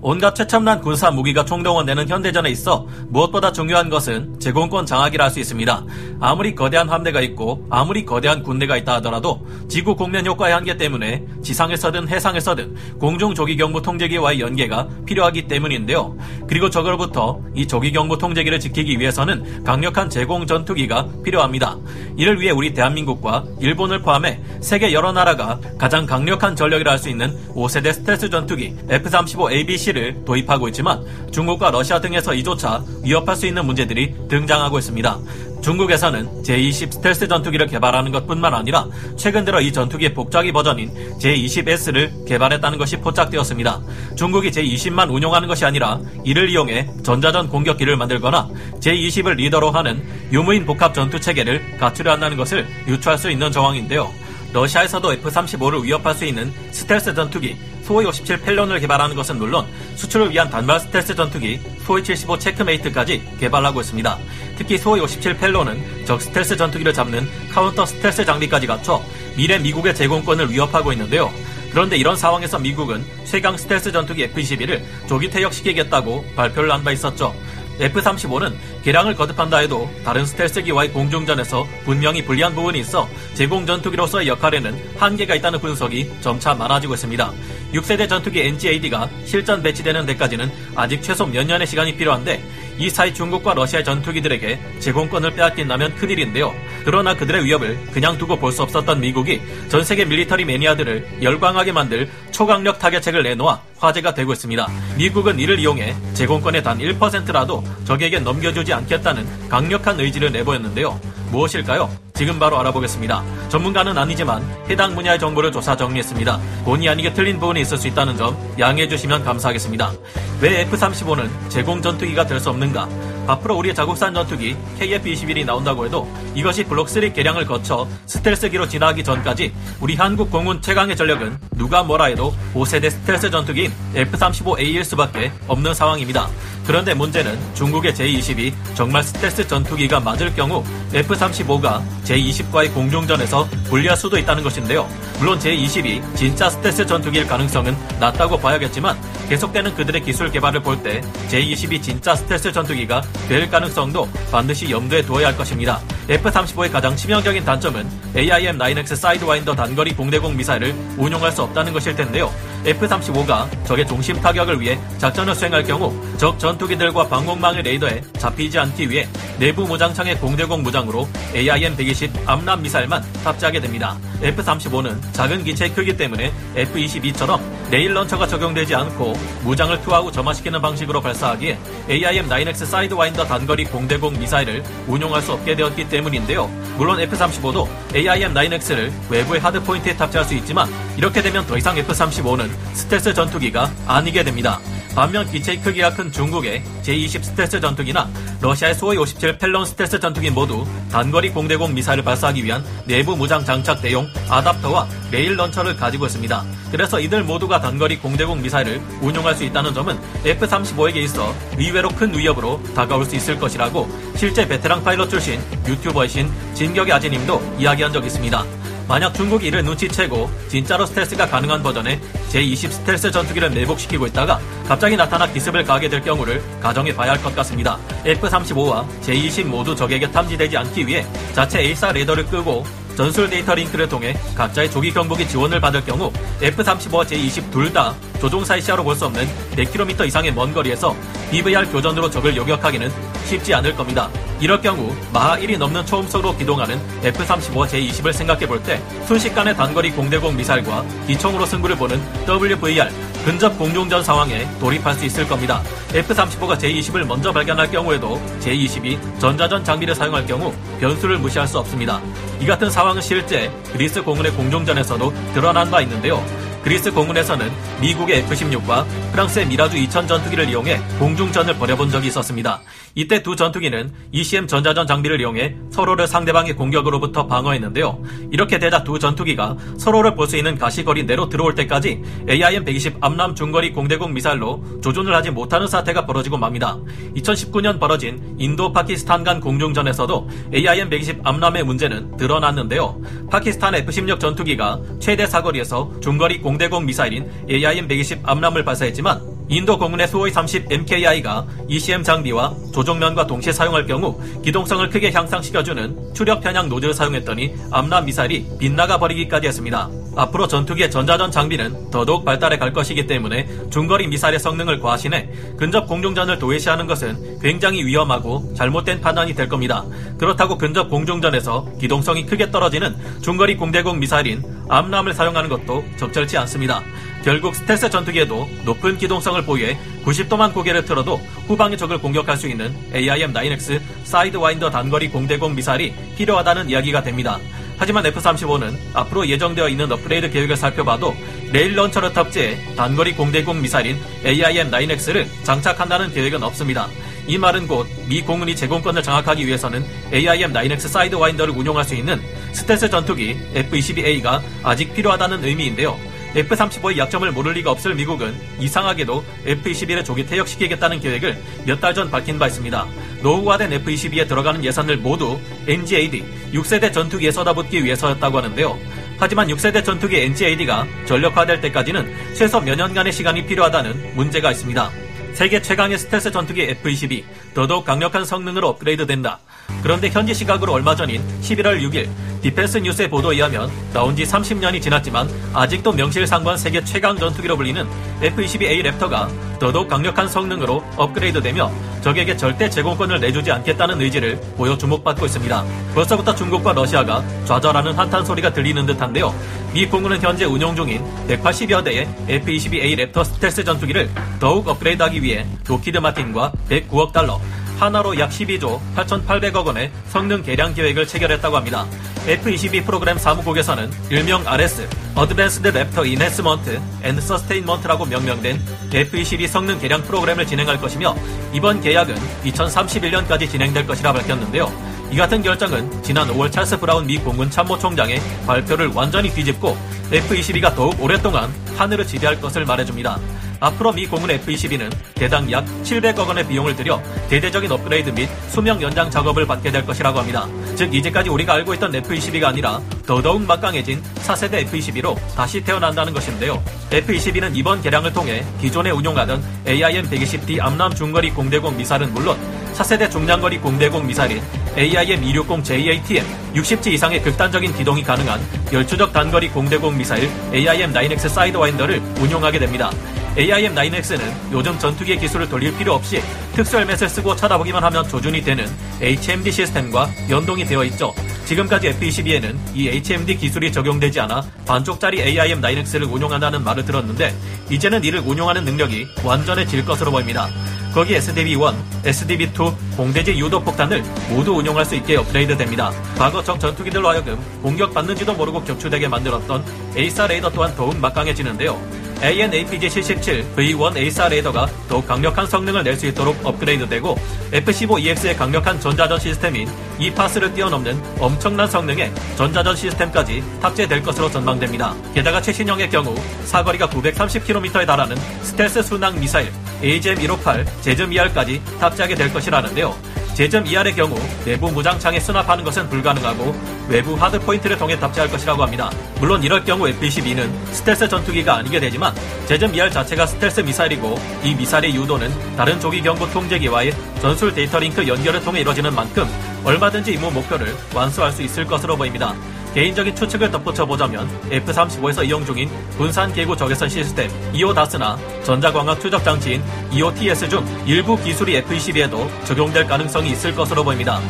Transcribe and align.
온갖 0.00 0.34
최첨단 0.34 0.80
군사 0.80 1.10
무기가 1.10 1.44
총동원되는 1.44 2.08
현대전에 2.08 2.50
있어 2.50 2.86
무엇보다 3.08 3.52
중요한 3.52 3.88
것은 3.90 4.38
제공권 4.38 4.86
장악이라 4.86 5.24
할 5.24 5.30
수 5.30 5.40
있습니다. 5.40 5.84
아무리 6.20 6.54
거대한 6.54 6.88
함대가 6.88 7.20
있고 7.20 7.66
아무리 7.68 8.04
거대한 8.04 8.42
군대가 8.42 8.78
있다 8.78 8.94
하더라도 8.94 9.46
지구 9.68 9.94
곡면 9.94 10.24
효과의 10.26 10.54
한계 10.54 10.76
때문에 10.76 11.24
지상에서든 11.42 12.08
해상에서든 12.08 12.98
공중 12.98 13.34
조기 13.34 13.56
경보 13.56 13.82
통제기와의 13.82 14.40
연계가 14.40 14.88
필요하기 15.04 15.48
때문인데요. 15.48 16.16
그리고 16.46 16.70
적으로부터 16.70 17.40
이 17.54 17.66
조기 17.66 17.92
경보 17.92 18.16
통제기를 18.16 18.58
지키기 18.58 18.98
위해서는 18.98 19.64
강력한 19.64 20.08
제공 20.08 20.46
전투기가 20.46 21.08
필요합니다. 21.24 21.76
이를 22.16 22.40
위해 22.40 22.52
우리 22.52 22.72
대한민국과 22.72 23.44
일본을 23.60 24.00
포함해 24.00 24.40
세계 24.60 24.92
여러 24.92 25.12
나라가 25.12 25.60
가장 25.76 26.06
강력한 26.06 26.56
전력이라 26.56 26.92
할 26.92 26.98
수 26.98 27.08
있는 27.08 27.32
5세대 27.54 27.92
스텔스 27.92 28.30
전투기 28.30 28.74
F-35 28.88 29.52
ABC를 29.88 30.24
도입하고 30.24 30.68
있지만 30.68 31.04
중국과 31.30 31.70
러시아 31.70 32.00
등에서 32.00 32.34
이조차 32.34 32.82
위협할 33.02 33.36
수 33.36 33.46
있는 33.46 33.64
문제들이 33.64 34.14
등장하고 34.28 34.78
있습니다. 34.78 35.18
중국에서는 35.60 36.42
제20 36.44 36.92
스텔스 36.92 37.28
전투기를 37.28 37.66
개발하는 37.66 38.12
것뿐만 38.12 38.54
아니라 38.54 38.86
최근 39.16 39.44
들어 39.44 39.60
이 39.60 39.72
전투기의 39.72 40.14
복잡이 40.14 40.52
버전인 40.52 40.90
제20S를 41.18 42.26
개발했다는 42.26 42.78
것이 42.78 42.96
포착되었습니다. 42.98 43.80
중국이 44.16 44.50
제20만 44.50 45.10
운용하는 45.12 45.48
것이 45.48 45.64
아니라 45.64 46.00
이를 46.24 46.48
이용해 46.50 46.88
전자전 47.02 47.48
공격기를 47.48 47.96
만들거나 47.96 48.48
J-20을 48.80 49.36
리더로 49.36 49.70
하는 49.70 50.02
유무인 50.32 50.64
복합 50.64 50.94
전투 50.94 51.18
체계를 51.18 51.78
갖추려 51.78 52.12
한다는 52.12 52.36
것을 52.36 52.66
유추할 52.86 53.18
수 53.18 53.30
있는 53.30 53.50
정황인데요. 53.50 54.10
러시아에서도 54.52 55.12
F-35를 55.12 55.82
위협할 55.82 56.14
수 56.14 56.24
있는 56.24 56.50
스텔스 56.70 57.14
전투기 57.14 57.56
수호이 57.88 58.04
57 58.04 58.42
펠론을 58.42 58.80
개발하는 58.80 59.16
것은 59.16 59.38
물론 59.38 59.64
수출을 59.96 60.30
위한 60.30 60.50
단발 60.50 60.78
스텔스 60.78 61.14
전투기 61.14 61.58
수호이 61.86 62.04
75 62.04 62.38
체크메이트까지 62.38 63.22
개발하고 63.40 63.80
있습니다. 63.80 64.18
특히 64.58 64.76
수호이 64.76 65.00
57 65.00 65.38
펠론은 65.38 66.04
적 66.04 66.20
스텔스 66.20 66.58
전투기를 66.58 66.92
잡는 66.92 67.26
카운터 67.50 67.86
스텔스 67.86 68.26
장비까지 68.26 68.66
갖춰 68.66 69.02
미래 69.38 69.58
미국의 69.58 69.94
제공권을 69.94 70.50
위협하고 70.50 70.92
있는데요. 70.92 71.32
그런데 71.70 71.96
이런 71.96 72.14
상황에서 72.14 72.58
미국은 72.58 73.02
최강 73.24 73.56
스텔스 73.56 73.90
전투기 73.90 74.24
F-22를 74.24 74.82
조기 75.08 75.30
퇴역시키겠다고 75.30 76.26
발표를 76.36 76.70
한 76.70 76.84
바 76.84 76.92
있었죠. 76.92 77.34
F-35는 77.80 78.54
개량을 78.82 79.14
거듭한다 79.14 79.58
해도 79.58 79.88
다른 80.04 80.24
스텔스기와의 80.26 80.92
공중전에서 80.92 81.66
분명히 81.84 82.24
불리한 82.24 82.54
부분이 82.54 82.80
있어 82.80 83.08
제공 83.34 83.66
전투기로서의 83.66 84.28
역할에는 84.28 84.96
한계가 84.96 85.34
있다는 85.36 85.60
분석이 85.60 86.10
점차 86.20 86.54
많아지고 86.54 86.94
있습니다. 86.94 87.32
6세대 87.72 88.08
전투기 88.08 88.40
NGAD가 88.40 89.08
실전 89.24 89.62
배치되는 89.62 90.06
데까지는 90.06 90.50
아직 90.74 91.02
최소 91.02 91.26
몇 91.26 91.44
년의 91.44 91.66
시간이 91.66 91.96
필요한데 91.96 92.42
이 92.78 92.88
사이 92.88 93.12
중국과 93.12 93.54
러시아의 93.54 93.84
전투기들에게 93.84 94.58
제공권을 94.78 95.32
빼앗긴다면 95.32 95.96
큰일인데요. 95.96 96.54
그러나 96.84 97.14
그들의 97.14 97.44
위협을 97.44 97.78
그냥 97.92 98.16
두고 98.16 98.36
볼 98.36 98.48
수 98.52 98.62
없었던 98.62 99.00
미국이 99.00 99.40
전 99.68 99.84
세계 99.84 100.04
밀리터리 100.04 100.44
매니아들을 100.44 101.22
열광하게 101.22 101.72
만들 101.72 102.08
초강력 102.30 102.78
타격책을 102.78 103.22
내놓아 103.22 103.60
화제가 103.78 104.14
되고 104.14 104.32
있습니다. 104.32 104.66
미국은 104.96 105.38
이를 105.38 105.58
이용해 105.58 105.94
제공권의 106.14 106.62
단 106.62 106.78
1%라도 106.78 107.62
적에게 107.84 108.18
넘겨주지 108.20 108.72
않겠다는 108.72 109.48
강력한 109.48 110.00
의지를 110.00 110.32
내보였는데요. 110.32 110.98
무엇일까요? 111.30 111.90
지금 112.14 112.38
바로 112.38 112.58
알아보겠습니다. 112.58 113.22
전문가는 113.48 113.96
아니지만 113.96 114.42
해당 114.68 114.94
분야의 114.94 115.18
정보를 115.18 115.52
조사 115.52 115.76
정리했습니다. 115.76 116.38
본의 116.64 116.88
아니게 116.88 117.12
틀린 117.12 117.38
부분이 117.38 117.60
있을 117.60 117.76
수 117.78 117.86
있다는 117.88 118.16
점 118.16 118.36
양해해 118.58 118.88
주시면 118.88 119.24
감사하겠습니다. 119.24 119.92
왜 120.40 120.62
F-35는 120.62 121.28
제공 121.48 121.80
전투기가 121.82 122.26
될 122.26 122.38
수 122.40 122.50
없는가? 122.50 122.88
앞으로 123.28 123.56
우리의 123.58 123.74
자국산 123.74 124.14
전투기 124.14 124.56
KF-21이 124.80 125.44
나온다고 125.44 125.84
해도 125.84 126.08
이것이 126.34 126.64
블록3 126.64 127.12
개량을 127.14 127.44
거쳐 127.44 127.86
스텔스기로 128.06 128.66
진화하기 128.66 129.04
전까지 129.04 129.52
우리 129.80 129.94
한국 129.94 130.30
공군 130.30 130.62
최강의 130.62 130.96
전력은 130.96 131.38
누가 131.52 131.82
뭐라 131.82 132.06
해도 132.06 132.34
5세대 132.54 132.90
스텔스 132.90 133.30
전투기인 133.30 133.70
F-35A일 133.94 134.82
수밖에 134.82 135.30
없는 135.46 135.74
상황입니다. 135.74 136.28
그런데 136.66 136.94
문제는 136.94 137.38
중국의 137.54 137.94
J-20이 137.94 138.52
정말 138.74 139.02
스텔스 139.02 139.46
전투기가 139.46 140.00
맞을 140.00 140.34
경우 140.34 140.64
F-35가 140.92 141.82
J-20과의 142.04 142.72
공중전에서 142.72 143.48
불리할 143.68 143.96
수도 143.96 144.18
있다는 144.18 144.42
것인데요. 144.42 144.88
물론 145.18 145.38
J-20이 145.38 146.16
진짜 146.16 146.48
스텔스 146.50 146.86
전투기일 146.86 147.26
가능성은 147.26 147.76
낮다고 148.00 148.38
봐야겠지만 148.38 148.96
계속되는 149.28 149.74
그들의 149.74 150.02
기술 150.02 150.30
개발을 150.30 150.62
볼 150.62 150.78
때 150.82 151.00
J-20이 151.28 151.82
진짜 151.82 152.14
스텔스 152.14 152.52
전투기가 152.52 153.02
될 153.28 153.50
가능성도 153.50 154.08
반드시 154.30 154.70
염두에 154.70 155.02
두어야 155.02 155.28
할 155.28 155.36
것입니다. 155.36 155.80
F-35의 156.08 156.72
가장 156.72 156.96
치명적인 156.96 157.44
단점은 157.44 157.86
AIM-9X 158.14 158.96
사이드와인더 158.96 159.54
단거리 159.54 159.92
공대공 159.94 160.36
미사일을 160.36 160.74
운용할 160.96 161.30
수 161.32 161.42
없다는 161.42 161.72
것일 161.72 161.96
텐데요. 161.96 162.32
F-35가 162.64 163.46
적의 163.66 163.86
중심 163.86 164.18
타격을 164.20 164.60
위해 164.60 164.78
작전을 164.98 165.34
수행할 165.34 165.64
경우 165.64 165.92
적 166.16 166.38
전투기들과 166.38 167.08
방공망의 167.08 167.62
레이더에 167.62 168.02
잡히지 168.18 168.58
않기 168.58 168.88
위해 168.90 169.06
내부 169.38 169.66
무장창의 169.66 170.18
공대공 170.18 170.62
무장으로 170.62 171.06
AIM-120 171.34 172.10
암람 172.26 172.62
미사일만 172.62 173.04
탑재하게 173.24 173.57
됩니다. 173.60 173.96
F-35는 174.22 174.98
작은 175.12 175.44
기체의 175.44 175.74
크기 175.74 175.96
때문에 175.96 176.32
F-22처럼 176.56 177.40
레일 177.70 177.94
launcher가 177.94 178.26
적용되지 178.26 178.74
않고 178.74 179.14
무장을 179.44 179.80
투하하고 179.82 180.10
점화시키는 180.10 180.60
방식으로 180.60 181.00
발사하기에 181.00 181.58
AIM-9X 181.88 182.66
사이드와인더 182.66 183.24
단거리 183.24 183.64
공대공 183.64 184.18
미사일을 184.18 184.62
운용할 184.86 185.22
수 185.22 185.32
없게 185.32 185.54
되었기 185.54 185.88
때문인데요. 185.88 186.50
물론 186.76 187.00
F-35도 187.00 187.68
AIM-9X를 187.92 188.90
외부의 189.10 189.40
hardpoint에 189.40 189.96
탑재할 189.96 190.26
수 190.26 190.34
있지만 190.34 190.68
이렇게 190.96 191.22
되면 191.22 191.46
더 191.46 191.56
이상 191.56 191.76
F-35는 191.76 192.48
스텔스 192.72 193.14
전투기가 193.14 193.70
아니게 193.86 194.24
됩니다. 194.24 194.60
반면 194.94 195.30
기체의 195.30 195.60
크기가 195.60 195.92
큰 195.94 196.10
중국의 196.10 196.62
J-20 196.82 197.22
스텔스 197.22 197.60
전투기나 197.60 198.08
러시아의 198.40 198.74
수호이 198.74 198.96
57 198.98 199.38
펠론 199.38 199.64
스텔스 199.64 200.00
전투기 200.00 200.30
모두 200.30 200.66
단거리 200.90 201.30
공대공 201.30 201.74
미사일을 201.74 202.04
발사하기 202.04 202.44
위한 202.44 202.64
내부 202.84 203.16
무장 203.16 203.44
장착 203.44 203.80
대용 203.80 204.08
아답터와 204.28 204.88
레일 205.10 205.36
launcher를 205.36 205.76
가지고 205.76 206.06
있습니다. 206.06 206.44
그래서 206.70 207.00
이들 207.00 207.24
모두가 207.24 207.60
단거리 207.60 207.98
공대공 207.98 208.42
미사일을 208.42 208.80
운용할 209.00 209.34
수 209.34 209.44
있다는 209.44 209.72
점은 209.72 209.98
F-35에게 210.24 210.96
있어 210.96 211.34
의외로 211.56 211.88
큰 211.88 212.16
위협으로 212.16 212.60
다가올 212.74 213.04
수 213.04 213.16
있을 213.16 213.38
것이라고 213.38 213.88
실제 214.16 214.46
베테랑 214.46 214.84
파일럿 214.84 215.08
출신 215.08 215.40
유튜버이신 215.66 216.30
진격의 216.54 216.92
아재님도 216.92 217.56
이야기한 217.58 217.92
적이 217.92 218.06
있습니다. 218.08 218.57
만약 218.88 219.12
중국이 219.14 219.46
이를 219.48 219.62
눈치채고 219.64 220.30
진짜로 220.48 220.86
스텔스가 220.86 221.26
가능한 221.28 221.62
버전의 221.62 222.00
J-20 222.30 222.70
스텔스 222.70 223.10
전투기를 223.10 223.50
매복시키고 223.50 224.06
있다가 224.06 224.40
갑자기 224.66 224.96
나타나 224.96 225.26
기습을 225.30 225.62
가하게 225.64 225.88
될 225.90 226.02
경우를 226.02 226.42
가정해 226.60 226.94
봐야 226.94 227.12
할 227.12 227.18
것 227.22 227.34
같습니다. 227.36 227.78
F-35와 228.06 228.86
J-20 229.02 229.44
모두 229.44 229.74
적에게 229.76 230.10
탐지되지 230.10 230.56
않기 230.56 230.86
위해 230.86 231.04
자체 231.34 231.62
AESA 231.62 231.92
레이더를 231.92 232.24
끄고 232.26 232.64
전술 232.96 233.28
데이터 233.30 233.54
링크를 233.54 233.88
통해 233.88 234.16
각자의 234.34 234.70
조기 234.70 234.92
경보기 234.92 235.28
지원을 235.28 235.60
받을 235.60 235.84
경우 235.84 236.10
F-35와 236.42 237.06
J-20 237.06 237.50
둘 237.52 237.72
다 237.72 237.94
조종사의 238.20 238.62
시야로 238.62 238.82
볼 238.82 238.96
수 238.96 239.04
없는 239.06 239.28
100km 239.56 240.06
이상의 240.06 240.32
먼 240.32 240.52
거리에서 240.52 240.96
BVR 241.30 241.70
교전으로 241.70 242.10
적을 242.10 242.36
요격하기는 242.36 242.90
쉽지 243.26 243.52
않을 243.54 243.74
겁니다. 243.76 244.08
이럴 244.40 244.60
경우 244.60 244.94
마하 245.12 245.36
1이 245.36 245.58
넘는 245.58 245.84
초음속으로 245.84 246.36
기동하는 246.36 246.80
F-35와 247.02 247.68
J-20을 247.68 248.12
생각해 248.12 248.46
볼 248.46 248.62
때 248.62 248.80
순식간에 249.06 249.54
단거리 249.54 249.90
공대공 249.92 250.36
미사일과 250.36 250.84
기총으로 251.06 251.44
승부를 251.46 251.76
보는 251.76 252.00
WVR 252.26 252.88
근접 253.24 253.58
공중전 253.58 254.02
상황에 254.02 254.48
돌입할 254.58 254.94
수 254.94 255.04
있을 255.04 255.28
겁니다. 255.28 255.62
F-35가 255.92 256.58
J-20을 256.58 257.04
먼저 257.04 257.32
발견할 257.32 257.70
경우에도 257.70 258.20
J-20이 258.40 259.20
전자전 259.20 259.62
장비를 259.64 259.94
사용할 259.94 260.24
경우 260.26 260.54
변수를 260.80 261.18
무시할 261.18 261.46
수 261.46 261.58
없습니다. 261.58 262.00
이 262.40 262.46
같은 262.46 262.70
상황은 262.70 263.02
실제 263.02 263.52
그리스 263.72 264.02
공군의 264.02 264.32
공중전에서도 264.32 265.12
드러난 265.34 265.70
바 265.70 265.80
있는데요. 265.82 266.24
그리스 266.68 266.92
공군에서는 266.92 267.50
미국의 267.80 268.18
F-16과 268.18 268.84
프랑스의 269.12 269.46
미라주 269.46 269.78
2000 269.78 270.06
전투기를 270.06 270.50
이용해 270.50 270.78
공중전을 270.98 271.56
벌여본 271.56 271.88
적이 271.88 272.08
있었습니다. 272.08 272.60
이때 272.98 273.22
두 273.22 273.36
전투기는 273.36 273.92
ECM 274.10 274.48
전자전 274.48 274.84
장비를 274.84 275.20
이용해 275.20 275.54
서로를 275.70 276.08
상대방의 276.08 276.56
공격으로부터 276.56 277.28
방어했는데요. 277.28 278.02
이렇게 278.32 278.58
되자 278.58 278.82
두 278.82 278.98
전투기가 278.98 279.56
서로를 279.78 280.16
볼 280.16 280.28
수 280.28 280.36
있는 280.36 280.58
가시거리 280.58 281.06
내로 281.06 281.28
들어올 281.28 281.54
때까지 281.54 282.02
AIM-120 282.28 282.98
암람 283.00 283.36
중거리 283.36 283.72
공대공 283.72 284.12
미사일로 284.12 284.80
조준을 284.82 285.14
하지 285.14 285.30
못하는 285.30 285.68
사태가 285.68 286.04
벌어지고 286.06 286.36
맙니다. 286.38 286.76
2019년 287.16 287.78
벌어진 287.78 288.34
인도 288.36 288.72
파키스탄 288.72 289.22
간 289.22 289.40
공중전에서도 289.40 290.28
AIM-120 290.52 291.20
암람의 291.22 291.62
문제는 291.64 292.16
드러났는데요. 292.16 293.00
파키스탄 293.30 293.76
F-16 293.76 294.18
전투기가 294.18 294.80
최대 294.98 295.24
사거리에서 295.24 295.90
중거리 296.02 296.40
공대공 296.40 296.84
미사일인 296.84 297.30
AIM-120 297.48 298.22
암람을 298.24 298.64
발사했지만 298.64 299.37
인도 299.48 299.78
공군의 299.78 300.08
수호이 300.08 300.30
30 300.30 300.70
MKI가 300.70 301.46
ECM 301.68 302.02
장비와 302.02 302.54
조종면과 302.72 303.26
동시에 303.26 303.52
사용할 303.52 303.86
경우 303.86 304.20
기동성을 304.42 304.88
크게 304.90 305.10
향상시켜주는 305.10 306.14
추력 306.14 306.42
편향 306.42 306.68
노즐을 306.68 306.92
사용했더니 306.92 307.54
암람 307.70 308.04
미사일이 308.04 308.46
빗나가 308.58 308.98
버리기까지 308.98 309.46
했습니다. 309.46 309.88
앞으로 310.16 310.48
전투기의 310.48 310.90
전자전 310.90 311.30
장비는 311.30 311.90
더더욱 311.90 312.24
발달해 312.24 312.58
갈 312.58 312.72
것이기 312.72 313.06
때문에 313.06 313.46
중거리 313.70 314.08
미사일의 314.08 314.40
성능을 314.40 314.80
과신해 314.80 315.30
근접 315.56 315.86
공중전을 315.86 316.38
도외시하는 316.38 316.86
것은 316.86 317.38
굉장히 317.40 317.84
위험하고 317.84 318.52
잘못된 318.54 319.00
판단이 319.00 319.34
될 319.34 319.48
겁니다. 319.48 319.84
그렇다고 320.18 320.58
근접 320.58 320.90
공중전에서 320.90 321.68
기동성이 321.80 322.26
크게 322.26 322.50
떨어지는 322.50 322.96
중거리 323.22 323.56
공대공 323.56 323.98
미사일인 323.98 324.42
암람을 324.68 325.14
사용하는 325.14 325.48
것도 325.48 325.84
적절치 325.96 326.36
않습니다. 326.38 326.82
결국 327.24 327.54
스텔스 327.54 327.90
전투기에도 327.90 328.48
높은 328.64 328.96
기동성을 328.96 329.40
보유해 329.44 329.76
90도만 330.04 330.54
고개를 330.54 330.84
틀어도 330.84 331.16
후방의 331.46 331.76
적을 331.76 331.98
공격할 331.98 332.36
수 332.36 332.48
있는 332.48 332.74
AIM-9X 332.94 333.80
사이드와인더 334.04 334.70
단거리 334.70 335.08
공대공 335.08 335.54
미사일이 335.54 335.92
필요하다는 336.16 336.70
이야기가 336.70 337.02
됩니다. 337.02 337.38
하지만 337.76 338.04
F-35는 338.06 338.74
앞으로 338.94 339.28
예정되어 339.28 339.68
있는 339.68 339.92
업그레이드 339.92 340.30
계획을 340.30 340.56
살펴봐도 340.56 341.14
rail 341.52 341.76
launcher를 341.76 342.12
탑재해 342.12 342.74
단거리 342.76 343.12
공대공 343.14 343.60
미사일인 343.60 343.98
AIM-9X를 344.24 345.26
장착한다는 345.44 346.12
계획은 346.12 346.42
없습니다. 346.42 346.88
이 347.26 347.36
말은 347.36 347.66
곧 347.66 347.86
미 348.08 348.22
공군이 348.22 348.56
제공권을 348.56 349.02
장악하기 349.02 349.46
위해서는 349.46 349.84
AIM-9X 350.12 350.88
사이드와인더를 350.88 351.52
운용할 351.54 351.84
수 351.84 351.94
있는 351.94 352.20
스텔스 352.52 352.88
전투기 352.88 353.36
F-22A가 353.54 354.40
아직 354.62 354.94
필요하다는 354.94 355.44
의미인데요. 355.44 355.98
F-35의 356.38 356.96
약점을 356.98 357.30
모를 357.32 357.52
리가 357.54 357.70
없을 357.70 357.94
미국은 357.94 358.34
이상하게도 358.60 359.24
F-22를 359.46 360.04
조기 360.04 360.26
퇴역시키겠다는 360.26 361.00
계획을 361.00 361.36
몇 361.66 361.80
달 361.80 361.94
전 361.94 362.10
밝힌 362.10 362.38
바 362.38 362.46
있습니다. 362.46 362.86
노후화된 363.22 363.72
F-22에 363.72 364.28
들어가는 364.28 364.64
예산을 364.64 364.98
모두 364.98 365.38
NGAD 365.66 366.24
6세대 366.52 366.92
전투기에 366.92 367.30
쏟아붓기 367.30 367.82
위해서였다고 367.84 368.38
하는데요. 368.38 368.78
하지만 369.18 369.48
6세대 369.48 369.84
전투기 369.84 370.16
NGAD가 370.20 370.86
전력화될 371.06 371.60
때까지는 371.60 372.34
최소 372.34 372.60
몇 372.60 372.76
년간의 372.76 373.12
시간이 373.12 373.46
필요하다는 373.46 374.14
문제가 374.14 374.52
있습니다. 374.52 374.90
세계 375.34 375.60
최강의 375.62 375.98
스텔스 375.98 376.30
전투기 376.32 376.62
F-22 376.62 377.22
더더욱 377.54 377.84
강력한 377.84 378.24
성능으로 378.24 378.68
업그레이드된다. 378.68 379.38
그런데 379.82 380.08
현지 380.08 380.34
시각으로 380.34 380.72
얼마 380.72 380.94
전인 380.94 381.22
11월 381.40 381.80
6일 381.82 382.08
디펜스 382.40 382.78
뉴스의 382.78 383.10
보도에 383.10 383.36
의하면 383.36 383.70
나온 383.92 384.14
지 384.14 384.24
30년이 384.24 384.80
지났지만 384.80 385.28
아직도 385.52 385.92
명실상부한 385.92 386.56
세계 386.56 386.82
최강 386.84 387.16
전투기로 387.16 387.56
불리는 387.56 387.86
F-22A 388.22 388.84
랩터가 388.84 389.28
더더욱 389.58 389.88
강력한 389.88 390.28
성능으로 390.28 390.84
업그레이드되며 390.96 391.70
적에게 392.00 392.36
절대 392.36 392.70
제공권을 392.70 393.18
내주지 393.20 393.50
않겠다는 393.50 394.00
의지를 394.00 394.40
보여 394.56 394.78
주목받고 394.78 395.26
있습니다. 395.26 395.64
벌써부터 395.94 396.34
중국과 396.34 396.72
러시아가 396.72 397.24
좌절하는 397.44 397.92
한탄 397.94 398.24
소리가 398.24 398.52
들리는 398.52 398.86
듯한데요. 398.86 399.34
미 399.74 399.86
공군은 399.86 400.20
현재 400.20 400.44
운용 400.44 400.76
중인 400.76 401.02
180여 401.28 401.84
대의 401.84 402.08
F-22A 402.28 403.12
랩터 403.12 403.24
스텔스 403.24 403.64
전투기를 403.64 404.08
더욱 404.38 404.68
업그레이드하기 404.68 405.22
위해 405.22 405.44
록히드 405.66 405.98
마틴과 405.98 406.52
109억 406.70 407.12
달러, 407.12 407.40
한화로 407.78 408.18
약 408.18 408.30
12조 408.30 408.80
8,800억 408.96 409.64
원의 409.66 409.90
성능 410.08 410.42
개량 410.42 410.74
계획을 410.74 411.06
체결했다고 411.06 411.56
합니다. 411.56 411.86
F-22 412.26 412.84
프로그램 412.84 413.16
사무국에서는 413.16 413.90
일명 414.10 414.46
ARES, 414.46 414.88
Advanced 415.14 415.72
Raptor 415.72 416.06
Enhancement 416.06 416.80
and 417.02 417.20
Sustainment라고 417.20 418.04
명명된 418.04 418.60
F-22 418.92 419.46
성능 419.46 419.78
개량 419.78 420.02
프로그램을 420.02 420.46
진행할 420.46 420.80
것이며 420.80 421.14
이번 421.52 421.80
계약은 421.80 422.16
2031년까지 422.44 423.48
진행될 423.48 423.86
것이라 423.86 424.12
밝혔는데요. 424.12 424.70
이 425.10 425.16
같은 425.16 425.42
결정은 425.42 425.90
지난 426.02 426.28
5월 426.28 426.52
찰스 426.52 426.78
브라운 426.80 427.06
미 427.06 427.16
공군 427.18 427.50
참모총장의 427.50 428.20
발표를 428.46 428.88
완전히 428.88 429.30
뒤집고 429.30 429.76
F-22가 430.12 430.74
더욱 430.74 431.00
오랫동안 431.00 431.50
하늘을 431.76 432.06
지배할 432.06 432.40
것을 432.40 432.66
말해줍니다. 432.66 433.18
앞으로 433.60 433.92
미 433.92 434.06
공군 434.06 434.30
F-22는 434.30 434.90
대당 435.14 435.50
약 435.50 435.64
700억 435.82 436.26
원의 436.26 436.46
비용을 436.46 436.76
들여 436.76 437.02
대대적인 437.28 437.70
업그레이드 437.70 438.10
및 438.10 438.28
수명 438.48 438.80
연장 438.80 439.10
작업을 439.10 439.46
받게 439.46 439.70
될 439.70 439.84
것이라고 439.84 440.18
합니다. 440.18 440.46
즉 440.76 440.94
이제까지 440.94 441.28
우리가 441.30 441.54
알고 441.54 441.74
있던 441.74 441.94
F-22가 441.94 442.44
아니라 442.46 442.80
더더욱 443.06 443.42
막강해진 443.42 444.02
차세대 444.16 444.54
F-22로 444.66 445.16
다시 445.34 445.60
태어난다는 445.60 446.12
것인데요. 446.12 446.62
F-22는 446.90 447.56
이번 447.56 447.82
개량을 447.82 448.12
통해 448.12 448.44
기존에 448.60 448.90
운용하던 448.90 449.42
AIM-120D 449.66 450.60
암람 450.60 450.94
중거리 450.94 451.30
공대공 451.30 451.76
미사일은 451.76 452.12
물론 452.14 452.38
차세대 452.74 453.10
중장거리 453.10 453.58
공대공 453.58 454.06
미사일인 454.06 454.40
AIM-260 454.76 455.69
JATM 455.69 456.22
60G 456.54 456.92
이상의 456.92 457.22
극단적인 457.22 457.76
기동이 457.76 458.02
가능한 458.02 458.40
열추적 458.72 459.12
단거리 459.12 459.48
공대공 459.48 459.98
미사일 459.98 460.30
AIM-9X 460.52 461.28
사이드와인더를 461.28 462.00
운용하게 462.20 462.60
됩니다. 462.60 462.90
AIM-9X는 463.38 464.52
요즘 464.52 464.76
전투기의 464.78 465.18
기수를 465.18 465.48
돌릴 465.48 465.76
필요 465.78 465.94
없이 465.94 466.20
특수헬멧을 466.54 467.08
쓰고 467.08 467.36
쳐다보기만 467.36 467.84
하면 467.84 468.06
조준이 468.08 468.42
되는 468.42 468.66
HMD 469.00 469.52
시스템과 469.52 470.10
연동이 470.28 470.64
되어 470.64 470.82
있죠. 470.86 471.14
지금까지 471.44 471.88
F-22에는 471.88 472.56
이 472.74 472.88
HMD 472.88 473.36
기술이 473.36 473.70
적용되지 473.70 474.18
않아 474.20 474.42
반쪽짜리 474.66 475.18
AIM-9X를 475.18 476.12
운용한다는 476.12 476.64
말을 476.64 476.84
들었는데 476.84 477.32
이제는 477.70 478.02
이를 478.02 478.18
운용하는 478.20 478.64
능력이 478.64 479.06
완전해질 479.22 479.84
것으로 479.84 480.10
보입니다. 480.10 480.48
거기 480.92 481.14
SDB-1, 481.16 481.74
SDB-2 482.02 482.74
공대지 482.96 483.38
유도 483.38 483.60
폭탄을 483.60 484.02
모두 484.30 484.52
운용할 484.56 484.84
수 484.84 484.96
있게 484.96 485.16
업그레이드 485.16 485.56
됩니다. 485.56 485.92
과거 486.16 486.42
적 486.42 486.58
전투기들로 486.58 487.08
하여금 487.08 487.38
공격받는지도 487.62 488.34
모르고 488.34 488.64
격추되게 488.64 489.06
만들었던 489.06 489.64
AESA 489.96 490.26
레이더 490.26 490.50
또한 490.50 490.74
더욱 490.74 490.98
막강해지는데요. 490.98 492.07
AN/APG-77 492.22 493.54
V1 493.54 493.96
AESA 493.96 494.28
레이더가 494.28 494.66
더욱 494.88 495.06
강력한 495.06 495.46
성능을 495.46 495.84
낼 495.84 495.98
수 495.98 496.06
있도록 496.06 496.36
업그레이드되고 496.44 497.16
F-15EX의 497.52 498.36
강력한 498.36 498.78
전자전 498.78 499.18
시스템인 499.18 499.68
EPAWSS를 499.98 500.54
뛰어넘는 500.54 501.00
엄청난 501.18 501.66
성능의 501.66 502.12
전자전 502.36 502.76
시스템까지 502.76 503.42
탑재될 503.60 504.02
것으로 504.02 504.30
전망됩니다. 504.30 504.94
게다가 505.12 505.42
최신형의 505.42 505.90
경우 505.90 506.14
사거리가 506.44 506.88
930km에 506.88 507.84
달하는 507.84 508.16
스텔스 508.42 508.82
순항 508.82 509.18
미사일 509.18 509.50
AGM-158 509.82 510.64
JASSM-ER까지 510.82 511.60
탑재하게 511.80 512.14
될 512.14 512.32
것이라는데요. 512.32 512.94
JASSM-ER의 513.38 513.94
경우 513.94 514.18
내부 514.44 514.68
무장창에 514.68 515.20
수납하는 515.20 515.62
것은 515.62 515.88
불가능하고 515.88 516.52
외부 516.88 517.14
hardpoint를 517.14 517.78
통해 517.78 517.96
탑재할 517.96 518.28
것이라고 518.28 518.64
합니다. 518.64 518.90
물론 519.20 519.40
이럴 519.44 519.64
경우 519.64 519.88
F-22는 519.88 520.50
스텔스 520.72 521.08
전투기가 521.08 521.58
아니게 521.58 521.78
되지만 521.78 522.12
JASSM-ER 522.46 522.90
자체가 522.90 523.26
스텔스 523.26 523.60
미사일이고 523.60 524.18
이 524.42 524.56
미사일의 524.56 524.92
유도는 524.92 525.30
다른 525.56 525.78
조기 525.78 526.02
경보 526.02 526.28
통제기와의 526.32 526.92
전술 527.20 527.54
데이터 527.54 527.78
링크 527.78 528.08
연결을 528.08 528.42
통해 528.42 528.62
이뤄지는 528.62 528.92
만큼 528.92 529.24
얼마든지 529.62 530.14
임무 530.14 530.32
목표를 530.32 530.74
완수할 530.92 531.30
수 531.30 531.40
있을 531.42 531.64
것으로 531.64 531.96
보입니다. 531.96 532.34
개인적인 532.74 533.14
추측을 533.14 533.50
덧붙여 533.50 533.86
보자면 533.86 534.28
F-35에서 534.50 535.26
이용 535.26 535.44
중인 535.44 535.68
분산 535.96 536.32
계구 536.32 536.56
적외선 536.56 536.88
시스템 536.88 537.30
EODAS나 537.52 538.18
전자광학 538.44 539.00
추적 539.00 539.22
장치인 539.24 539.62
EOTS 539.92 540.48
중 540.48 540.64
일부 540.86 541.16
기술이 541.16 541.56
F-22에도 541.56 542.28
적용될 542.44 542.86
가능성이 542.86 543.30
있을 543.30 543.54
것으로 543.54 543.82
보입니다. 543.84 544.20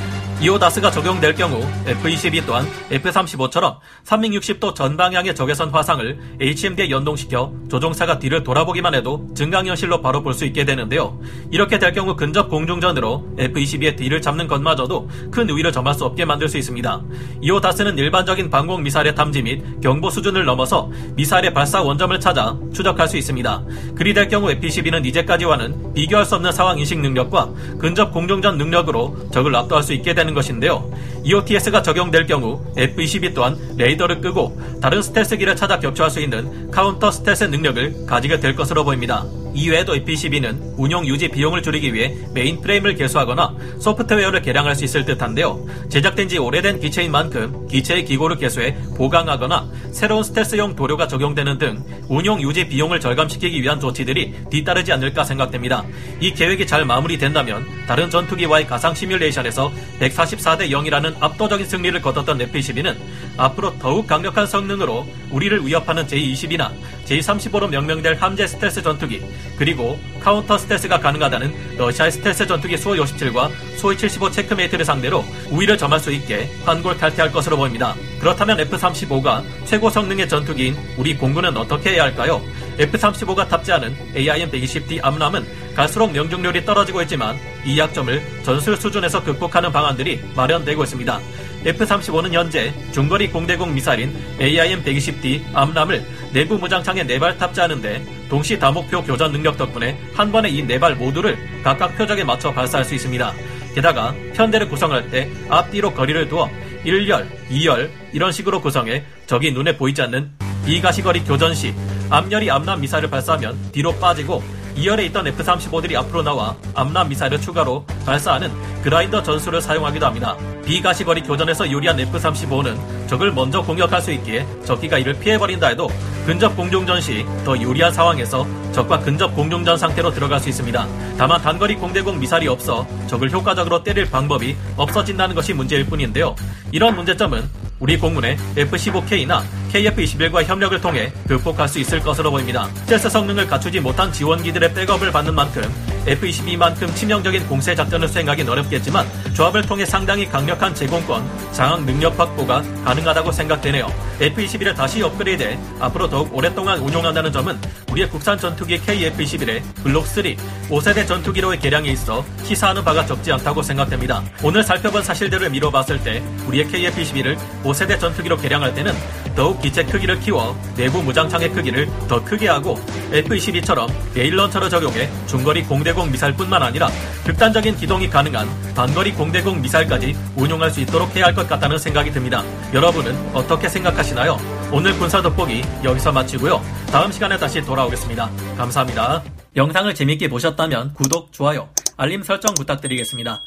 이오다스가 0.40 0.92
적용될 0.92 1.34
경우 1.34 1.60
F-22 1.84 2.46
또한 2.46 2.64
F-35처럼 2.92 3.78
360도 4.04 4.72
전방향의 4.72 5.34
적외선 5.34 5.70
화상을 5.70 6.16
HMD에 6.40 6.90
연동시켜 6.90 7.52
조종사가 7.68 8.20
뒤를 8.20 8.44
돌아보기만 8.44 8.94
해도 8.94 9.26
증강현실로 9.34 10.00
바로 10.00 10.22
볼 10.22 10.38
수 10.38 10.44
있게 10.44 10.64
되는데요. 10.64 11.18
이렇게 11.50 11.80
될 11.80 11.92
경우 11.92 12.14
근접 12.14 12.48
공중전으로 12.48 13.34
F-22의 13.38 13.96
뒤를 13.96 14.22
잡는 14.22 14.46
것마저도 14.46 15.08
큰 15.32 15.50
우위를 15.50 15.72
점할 15.72 15.94
수 15.94 16.04
없게 16.04 16.24
만들 16.24 16.48
수 16.48 16.56
있습니다. 16.58 17.02
EODAS는 17.40 17.98
일반적인 17.98 18.48
방공 18.50 18.84
미사일의 18.84 19.16
탐지 19.16 19.42
및 19.42 19.80
경보 19.80 20.10
수준을 20.10 20.44
넘어서 20.44 20.88
미사일의 21.16 21.52
발사 21.52 21.82
원점을 21.82 22.20
찾아 22.20 22.56
추적할 22.72 23.08
수 23.08 23.16
있습니다. 23.16 23.64
그리 23.96 24.14
될 24.14 24.28
경우 24.28 24.48
F-22는 24.48 25.04
이제까지와는 25.06 25.94
비교할 25.94 26.24
수 26.24 26.36
없는 26.36 26.52
상황 26.52 26.78
인식 26.78 27.00
능력과 27.00 27.50
근접 27.80 28.12
공중전 28.12 28.56
능력으로 28.58 29.16
적을 29.32 29.56
압도할 29.56 29.82
수 29.82 29.92
있게 29.94 30.14
되는 30.14 30.27
것인데요. 30.34 30.90
EOTS가 31.24 31.82
적용될 31.82 32.26
경우 32.26 32.60
F-22 32.76 33.34
또한 33.34 33.56
레이더를 33.76 34.20
끄고 34.20 34.58
다른 34.80 35.02
스텔스기를 35.02 35.56
찾아 35.56 35.78
격추할 35.78 36.10
수 36.10 36.20
있는 36.20 36.70
카운터 36.70 37.10
스텔스 37.10 37.44
능력을 37.44 38.06
가지게 38.06 38.40
될 38.40 38.54
것으로 38.54 38.84
보입니다. 38.84 39.24
이외에도 39.54 39.94
F-22는 39.94 40.74
운용 40.76 41.06
유지 41.06 41.28
비용을 41.28 41.62
줄이기 41.62 41.92
위해 41.92 42.14
메인 42.32 42.60
프레임을 42.60 42.94
개수하거나 42.94 43.54
소프트웨어를 43.80 44.42
개량할 44.42 44.74
수 44.74 44.84
있을 44.84 45.04
듯한데요. 45.04 45.66
제작된 45.88 46.28
지 46.28 46.38
오래된 46.38 46.80
기체인 46.80 47.10
만큼 47.10 47.66
기체의 47.68 48.04
기골을 48.04 48.36
개수해 48.36 48.76
보강하거나 48.96 49.70
새로운 49.92 50.22
스텔스용 50.22 50.76
도료가 50.76 51.08
적용되는 51.08 51.58
등 51.58 51.84
운용 52.08 52.40
유지 52.40 52.68
비용을 52.68 53.00
절감시키기 53.00 53.60
위한 53.62 53.80
조치들이 53.80 54.34
뒤따르지 54.50 54.92
않을까 54.92 55.24
생각됩니다. 55.24 55.84
이 56.20 56.32
계획이 56.32 56.66
잘 56.66 56.84
마무리된다면 56.84 57.66
다른 57.86 58.10
전투기와의 58.10 58.66
가상 58.66 58.94
시뮬레이션에서 58.94 59.72
144대 60.00 60.70
0이라는 60.70 61.16
압도적인 61.20 61.66
승리를 61.66 62.00
거뒀던 62.00 62.40
F-22는 62.40 62.96
앞으로 63.36 63.78
더욱 63.78 64.06
강력한 64.06 64.46
성능으로 64.46 65.06
우리를 65.30 65.66
위협하는 65.66 66.06
J-20이나 66.06 66.70
J-35로 67.08 67.70
명명될 67.70 68.16
함재 68.20 68.46
스텔스 68.46 68.82
전투기 68.82 69.22
그리고 69.56 69.98
카운터 70.20 70.58
스텔스가 70.58 71.00
가능하다는 71.00 71.78
러시아의 71.78 72.12
스텔스 72.12 72.46
전투기 72.46 72.76
수호이 72.76 72.94
57과 72.94 73.50
수호이 73.76 73.96
75 73.96 74.30
체크메이트를 74.30 74.84
상대로 74.84 75.24
우위를 75.50 75.78
점할 75.78 75.98
수 76.00 76.12
있게 76.12 76.50
환골탈태할 76.64 77.32
것으로 77.32 77.56
보입니다. 77.56 77.94
그렇다면 78.20 78.60
F-35가 78.60 79.42
최고 79.64 79.88
성능의 79.88 80.28
전투기인 80.28 80.76
우리 80.98 81.16
공군은 81.16 81.56
어떻게 81.56 81.92
해야 81.92 82.02
할까요? 82.02 82.42
F-35가 82.78 83.48
탑재하는 83.48 83.96
AIM-120D 84.14 85.00
암람은 85.02 85.74
갈수록 85.74 86.12
명중률이 86.12 86.64
떨어지고 86.64 87.02
있지만 87.02 87.36
이 87.64 87.78
약점을 87.78 88.42
전술 88.44 88.76
수준에서 88.76 89.22
극복하는 89.22 89.72
방안들이 89.72 90.20
마련되고 90.34 90.82
있습니다. 90.82 91.20
F-35는 91.64 92.32
현재 92.32 92.72
중거리 92.92 93.28
공대공 93.30 93.74
미사일인 93.74 94.14
AIM-120D 94.38 95.42
암람을 95.54 96.04
내부 96.32 96.56
무장창에 96.56 97.04
4발 97.04 97.38
탑재하는데 97.38 98.04
동시 98.28 98.58
다목표 98.58 99.02
교전 99.02 99.32
능력 99.32 99.56
덕분에 99.56 99.98
한 100.14 100.30
번에 100.30 100.48
이네발 100.48 100.96
모두를 100.96 101.36
각각 101.62 101.96
표적에 101.96 102.24
맞춰 102.24 102.52
발사할 102.52 102.84
수 102.84 102.94
있습니다. 102.94 103.32
게다가 103.74 104.14
편대를 104.34 104.68
구성할 104.68 105.10
때 105.10 105.30
앞뒤로 105.48 105.92
거리를 105.92 106.28
두어 106.28 106.48
1열, 106.84 107.26
2열 107.48 107.90
이런 108.12 108.32
식으로 108.32 108.60
구성해 108.60 109.04
적이 109.26 109.52
눈에 109.52 109.76
보이지 109.76 110.02
않는 110.02 110.30
비가시거리 110.64 111.24
교전 111.24 111.54
시 111.54 111.74
앞열이 112.10 112.50
암람 112.50 112.80
미사일을 112.80 113.10
발사하면 113.10 113.56
뒤로 113.72 113.94
빠지고 113.98 114.42
2열에 114.78 115.06
있던 115.06 115.26
F-35들이 115.26 115.96
앞으로 115.96 116.22
나와 116.22 116.54
암람 116.74 117.08
미사일을 117.08 117.40
추가로 117.40 117.84
발사하는 118.06 118.50
그라인더 118.82 119.22
전술을 119.22 119.60
사용하기도 119.60 120.06
합니다. 120.06 120.36
비가시거리 120.64 121.22
교전에서 121.22 121.68
유리한 121.68 121.98
F-35는 121.98 123.08
적을 123.08 123.32
먼저 123.32 123.60
공격할 123.62 124.00
수 124.00 124.12
있기에 124.12 124.46
적기가 124.64 124.98
이를 124.98 125.14
피해버린다 125.14 125.68
해도 125.68 125.88
근접 126.26 126.54
공중전 126.56 127.00
시 127.00 127.26
더 127.44 127.58
유리한 127.58 127.92
상황에서 127.92 128.46
적과 128.72 129.00
근접 129.00 129.34
공중전 129.34 129.76
상태로 129.78 130.12
들어갈 130.12 130.38
수 130.38 130.48
있습니다. 130.50 130.86
다만 131.16 131.40
단거리 131.40 131.74
공대공 131.76 132.20
미사일이 132.20 132.46
없어 132.48 132.86
적을 133.06 133.30
효과적으로 133.30 133.82
때릴 133.82 134.08
방법이 134.10 134.54
없어진다는 134.76 135.34
것이 135.34 135.54
문제일 135.54 135.86
뿐인데요. 135.86 136.36
이런 136.70 136.94
문제점은 136.94 137.48
우리 137.80 137.96
공군의 137.96 138.36
F-15K나 138.56 139.42
KF-21과 139.72 140.44
협력을 140.44 140.80
통해 140.80 141.12
극복할 141.26 141.68
수 141.68 141.78
있을 141.78 142.00
것으로 142.00 142.30
보입니다. 142.30 142.64
스텔스 142.74 143.08
성능을 143.08 143.46
갖추지 143.46 143.80
못한 143.80 144.12
지원기들의 144.12 144.74
백업을 144.74 145.12
받는 145.12 145.34
만큼 145.34 145.62
F-22만큼 146.08 146.94
치명적인 146.94 147.46
공세 147.48 147.74
작전을 147.74 148.08
수행하기는 148.08 148.50
어렵겠지만 148.50 149.06
조합을 149.34 149.62
통해 149.62 149.84
상당히 149.84 150.26
강력한 150.26 150.74
제공권, 150.74 151.22
장악 151.52 151.84
능력 151.84 152.18
확보가 152.18 152.62
가능하다고 152.84 153.30
생각되네요. 153.30 153.92
F-21을 154.20 154.74
다시 154.74 155.02
업그레이드해 155.02 155.58
앞으로 155.80 156.08
더욱 156.08 156.34
오랫동안 156.34 156.78
운용한다는 156.80 157.30
점은 157.30 157.58
우리의 157.90 158.08
국산 158.08 158.38
전투기 158.38 158.78
KF-21의 158.80 159.62
블록 159.82 160.06
3, 160.06 160.24
5세대 160.68 161.06
전투기로의 161.06 161.58
개량에 161.60 161.90
있어 161.90 162.24
시사하는 162.42 162.84
바가 162.84 163.06
적지 163.06 163.32
않다고 163.32 163.62
생각됩니다. 163.62 164.22
오늘 164.42 164.62
살펴본 164.62 165.02
사실들을 165.02 165.50
미뤄봤을 165.50 166.02
때 166.02 166.22
우리의 166.46 166.66
KF-21을 166.66 167.36
5세대 167.64 168.00
전투기로 168.00 168.36
개량할 168.38 168.74
때는 168.74 168.92
더욱 169.34 169.60
기체 169.62 169.84
크기를 169.84 170.18
키워 170.20 170.58
내부 170.76 171.02
무장창의 171.02 171.52
크기를 171.52 171.88
더 172.08 172.22
크게 172.24 172.48
하고 172.48 172.78
F-22처럼 173.12 173.88
레일 174.14 174.36
런처를 174.36 174.68
적용해 174.68 175.08
중거리 175.26 175.62
공대공 175.98 176.12
미사일뿐만 176.12 176.62
아니라 176.62 176.88
극단적인 177.24 177.76
기동이 177.76 178.08
가능한 178.08 178.46
단거리 178.74 179.12
공대공 179.12 179.60
미사일까지 179.60 180.16
운용할 180.36 180.70
수 180.70 180.80
있도록 180.80 181.14
해야 181.16 181.26
할 181.26 181.34
것 181.34 181.48
같다는 181.48 181.76
생각이 181.78 182.12
듭니다. 182.12 182.42
여러분은 182.72 183.14
어떻게 183.34 183.68
생각하시나요? 183.68 184.38
오늘 184.72 184.96
군사 184.96 185.20
돋보기 185.20 185.62
여기서 185.82 186.12
마치고요. 186.12 186.62
다음 186.92 187.10
시간에 187.10 187.36
다시 187.36 187.60
돌아오겠습니다. 187.62 188.30
감사합니다. 188.56 189.22
영상을 189.56 189.92
재밌게 189.94 190.28
보셨다면 190.28 190.94
구독, 190.94 191.32
좋아요, 191.32 191.68
알림 191.96 192.22
설정 192.22 192.54
부탁드리겠습니다. 192.54 193.42